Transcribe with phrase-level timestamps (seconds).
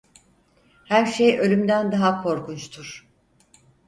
[0.85, 3.07] Her şey ölümden daha korkunçtur.